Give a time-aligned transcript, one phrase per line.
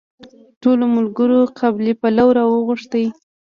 [0.61, 3.07] ټولو ملګرو قابلي پلو راوغوښتل.